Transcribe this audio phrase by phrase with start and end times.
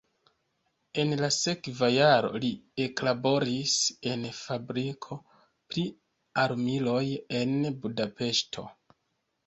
[1.03, 2.49] En la sekva jaro li
[2.87, 3.77] eklaboris
[4.15, 5.87] en fabriko pri
[6.49, 7.07] armiloj
[7.45, 8.71] en Budapeŝto.